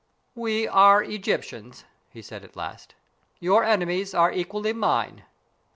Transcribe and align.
"We 0.33 0.67
are 0.67 1.03
Egyptians," 1.03 1.85
he 2.09 2.23
said, 2.23 2.43
at 2.43 2.55
last. 2.55 2.95
"Your 3.39 3.63
enemies 3.63 4.15
are 4.15 4.31
equally 4.33 4.73
mine. 4.73 5.25